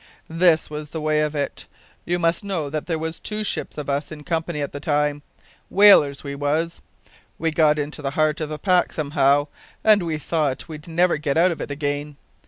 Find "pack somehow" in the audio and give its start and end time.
8.57-9.45